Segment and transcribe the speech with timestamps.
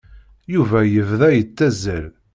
[0.53, 2.05] Yuba yebda yettazzal.